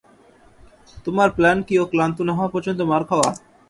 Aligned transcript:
তোমার 1.05 1.29
প্ল্যান 1.37 1.57
কি 1.67 1.75
ও 1.81 1.85
ক্লান্ত 1.91 2.17
না 2.27 2.33
হওয়া 2.37 2.53
পর্যন্ত 2.53 2.79
মার 2.91 3.03
খাওয়া? 3.09 3.29